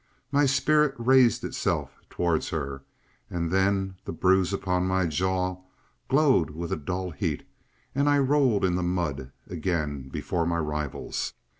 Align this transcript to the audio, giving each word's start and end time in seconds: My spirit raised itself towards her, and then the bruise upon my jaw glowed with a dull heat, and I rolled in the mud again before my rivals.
My 0.31 0.47
spirit 0.47 0.95
raised 0.97 1.43
itself 1.43 1.91
towards 2.09 2.49
her, 2.49 2.81
and 3.29 3.51
then 3.51 3.97
the 4.03 4.11
bruise 4.11 4.51
upon 4.51 4.87
my 4.87 5.05
jaw 5.05 5.61
glowed 6.09 6.49
with 6.49 6.71
a 6.71 6.75
dull 6.75 7.11
heat, 7.11 7.47
and 7.93 8.09
I 8.09 8.17
rolled 8.17 8.65
in 8.65 8.73
the 8.73 8.81
mud 8.81 9.31
again 9.47 10.09
before 10.09 10.47
my 10.47 10.57
rivals. 10.57 11.33